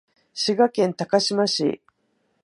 [0.33, 1.79] 滋賀県高島市